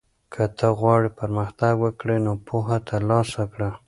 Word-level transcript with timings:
که 0.33 0.43
ته 0.57 0.67
غواړې 0.79 1.09
پرمختګ 1.19 1.73
وکړې 1.79 2.17
نو 2.25 2.33
پوهه 2.47 2.77
ترلاسه 2.89 3.41
کړه. 3.53 3.69